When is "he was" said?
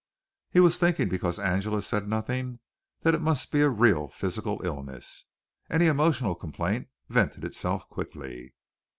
0.49-0.79